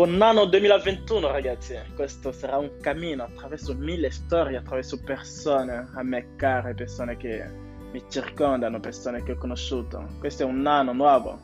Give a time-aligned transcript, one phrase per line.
[0.00, 6.36] Buon anno 2021 ragazzi, questo sarà un cammino attraverso mille storie, attraverso persone a me
[6.36, 7.44] care, persone che
[7.92, 10.06] mi circondano, persone che ho conosciuto.
[10.18, 11.38] Questo è un anno nuovo,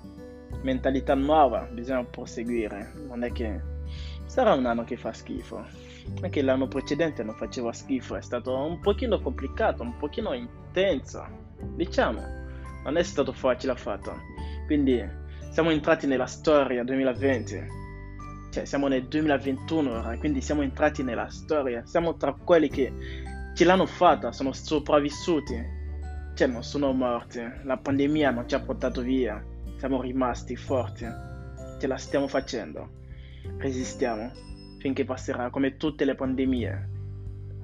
[0.63, 3.61] mentalità nuova, bisogna proseguire, non è che
[4.25, 5.63] sarà un anno che fa schifo.
[6.23, 11.27] Anche l'anno precedente non faceva schifo, è stato un pochino complicato, un pochino intenso,
[11.75, 12.23] diciamo,
[12.85, 14.15] non è stato facile affatto.
[14.65, 15.07] Quindi
[15.51, 17.85] siamo entrati nella storia 2020
[18.57, 22.91] cioè siamo nel 2021 ora, quindi siamo entrati nella storia, siamo tra quelli che
[23.55, 25.63] ce l'hanno fatta, sono sopravvissuti,
[26.33, 29.45] cioè non sono morti, la pandemia non ci ha portato via,
[29.77, 31.05] siamo rimasti forti,
[31.79, 32.89] ce la stiamo facendo,
[33.59, 34.33] resistiamo
[34.79, 36.89] finché passerà, come tutte le pandemie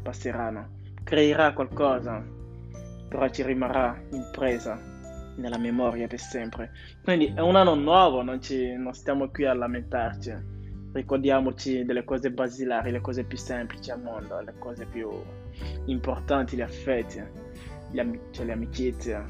[0.03, 0.69] passeranno,
[1.03, 2.23] creerà qualcosa,
[3.09, 4.79] però ci rimarrà impresa
[5.37, 6.71] nella memoria per sempre.
[7.03, 10.52] Quindi è un anno nuovo, non, ci, non stiamo qui a lamentarci
[10.93, 15.11] ricordiamoci delle cose basilari, le cose più semplici al mondo, le cose più
[15.87, 17.23] importanti, gli affetti,
[17.91, 19.25] gli am- cioè le amicizie,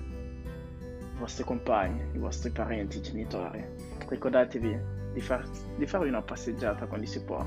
[1.15, 3.65] i vostri compagni, i vostri parenti, i genitori.
[4.09, 4.79] Ricordatevi
[5.13, 7.45] di, far, di farvi una passeggiata quando si può.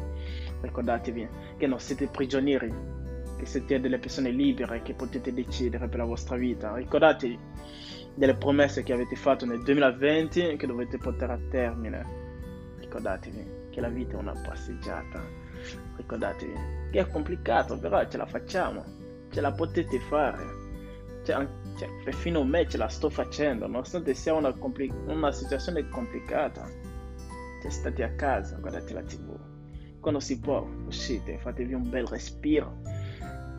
[0.61, 2.73] Ricordatevi che non siete prigionieri,
[3.37, 6.73] che siete delle persone libere, che potete decidere per la vostra vita.
[6.73, 7.37] Ricordatevi
[8.15, 12.23] delle promesse che avete fatto nel 2020 e che dovete portare a termine.
[12.79, 15.21] Ricordatevi che la vita è una passeggiata.
[15.97, 16.53] Ricordatevi
[16.91, 18.85] che è complicato, però ce la facciamo,
[19.29, 20.63] ce la potete fare.
[21.25, 21.45] Cioè,
[21.77, 26.65] cioè, perfino me ce la sto facendo, nonostante sia una, compli- una situazione complicata.
[27.61, 29.37] Cioè, state a casa, guardate la tv.
[29.99, 32.77] Quando si può, uscite, fatevi un bel respiro.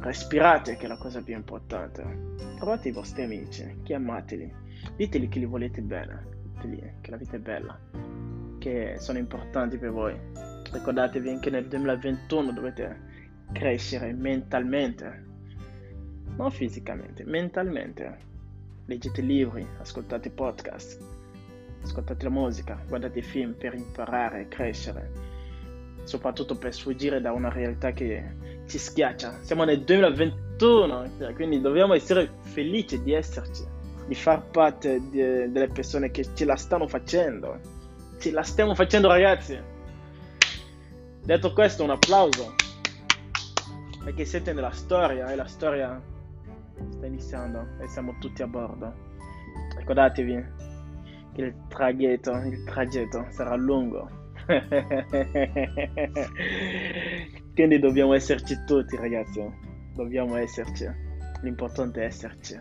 [0.00, 2.36] Respirate, che è la cosa più importante.
[2.56, 4.50] Trovate i vostri amici, chiamateli,
[4.96, 8.15] diteli che li volete bene, diteli che la vita è bella
[8.66, 10.18] che sono importanti per voi.
[10.72, 13.00] Ricordatevi che nel 2021 dovete
[13.52, 15.24] crescere mentalmente,
[16.36, 18.24] non fisicamente, mentalmente.
[18.86, 21.00] Leggete libri, ascoltate podcast,
[21.84, 25.12] ascoltate la musica, guardate film per imparare e crescere,
[26.02, 28.34] soprattutto per sfuggire da una realtà che
[28.66, 29.42] ci schiaccia.
[29.42, 33.62] Siamo nel 2021, quindi dobbiamo essere felici di esserci,
[34.08, 37.74] di far parte di, delle persone che ce la stanno facendo
[38.26, 39.56] Ce la stiamo facendo ragazzi.
[41.22, 42.56] Detto questo, un applauso.
[44.02, 46.02] Perché siete nella storia e la storia
[46.88, 48.92] sta iniziando e siamo tutti a bordo.
[49.76, 50.44] Ricordatevi
[51.34, 54.10] che il traghetto, il traghetto sarà lungo.
[57.54, 59.40] Quindi dobbiamo esserci tutti ragazzi.
[59.94, 60.84] Dobbiamo esserci.
[61.42, 62.58] L'importante è esserci.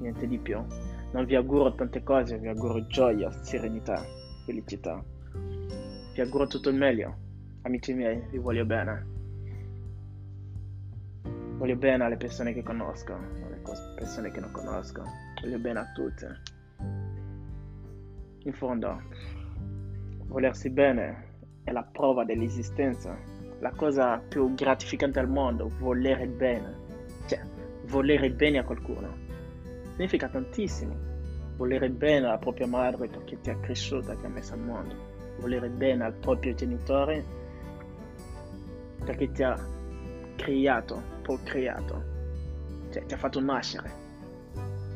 [0.00, 0.60] Niente di più.
[1.12, 4.17] Non vi auguro tante cose, vi auguro gioia, serenità
[4.48, 5.04] felicità.
[6.14, 7.14] Vi auguro tutto il meglio,
[7.62, 9.16] amici miei, vi voglio bene.
[11.58, 13.60] Voglio bene alle persone che conosco, alle
[13.94, 15.02] persone che non conosco.
[15.42, 16.40] Voglio bene a tutte.
[18.44, 19.02] In fondo,
[20.28, 21.26] volersi bene
[21.64, 23.18] è la prova dell'esistenza,
[23.58, 26.86] la cosa più gratificante al mondo, volere bene.
[27.26, 27.40] Cioè,
[27.88, 29.14] volere bene a qualcuno.
[29.92, 31.17] Significa tantissimo
[31.58, 34.94] volere bene alla propria madre perché ti ha cresciuta, ti ha messo al mondo,
[35.40, 37.24] volere bene al proprio genitore
[39.04, 39.56] perché ti ha
[40.36, 42.04] creato, procreato,
[42.90, 43.90] cioè ti ha fatto nascere,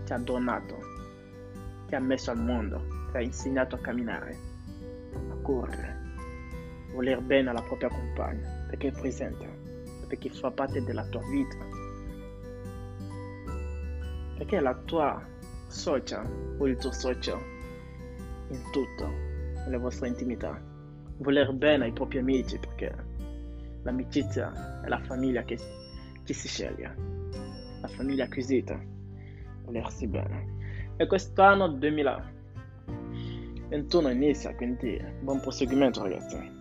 [0.05, 0.79] ti ha donato,
[1.89, 4.39] ti ha messo al mondo, ti ha insegnato a camminare,
[5.31, 6.01] a correre,
[6.93, 9.49] voler bene alla propria compagna perché è presente,
[10.07, 11.57] perché fa parte della tua vita,
[14.37, 15.31] perché la tua
[15.73, 16.23] socia
[16.59, 17.41] o il tuo socio
[18.49, 19.09] in tutto,
[19.65, 20.61] nella vostra intimità.
[21.17, 22.95] Voler bene ai propri amici perché
[23.83, 25.59] l'amicizia è la famiglia che,
[26.23, 26.95] che si sceglie,
[27.81, 28.79] la famiglia acquisita,
[29.65, 30.61] volersi bene.
[30.97, 36.61] E quest'anno 2021 inizia, quindi buon proseguimento ragazzi.